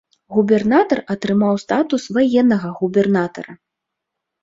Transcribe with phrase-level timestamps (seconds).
[0.37, 3.51] Губернатар атрымаў статус ваеннага губернатара.